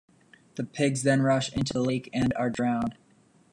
The 0.55 0.63
pigs 0.63 1.03
then 1.03 1.21
rush 1.21 1.53
into 1.53 1.73
the 1.73 1.83
Lake 1.85 2.09
and 2.11 2.33
are 2.35 2.49
drowned. 2.49 2.95